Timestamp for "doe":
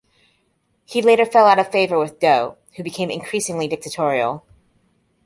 2.19-2.57